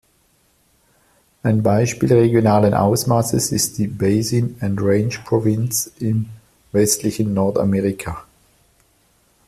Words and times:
Ein 1.43 1.61
Beispiel 1.61 2.11
regionalen 2.11 2.73
Ausmaßes 2.73 3.51
ist 3.51 3.77
die 3.77 3.85
Basin 3.85 4.55
and 4.59 4.81
Range 4.81 5.13
Province 5.25 5.91
im 5.99 6.25
westlichen 6.71 7.35
Nordamerika. 7.35 8.23